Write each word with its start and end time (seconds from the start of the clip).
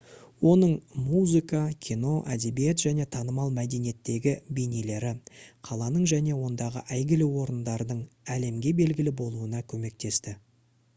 оның 0.51 0.71
музыка 1.09 1.59
кино 1.87 2.13
әдебиет 2.35 2.81
және 2.87 3.05
танымал 3.17 3.53
мәдениеттегі 3.59 4.33
бейнелері 4.61 5.13
қаланың 5.71 6.09
және 6.15 6.35
ондағы 6.49 6.85
әйгілі 6.99 7.31
орындардың 7.45 8.05
әлемге 8.41 8.77
белгілі 8.85 9.19
болуына 9.25 9.67
көмектесті 9.75 10.39